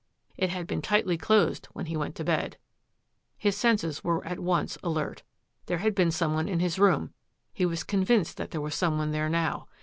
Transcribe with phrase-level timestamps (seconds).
[0.35, 2.57] It had been tightly closed when he went to bed.
[3.37, 5.21] His senses were at once alert.
[5.67, 7.13] There had been some one in his room;
[7.53, 9.67] he was convinced that there was some one there now.